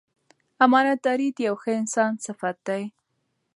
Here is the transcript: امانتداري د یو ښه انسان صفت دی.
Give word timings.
امانتداري 0.63 1.27
د 1.33 1.37
یو 1.47 1.55
ښه 1.61 1.71
انسان 1.81 2.11
صفت 2.25 2.57
دی. 2.67 2.83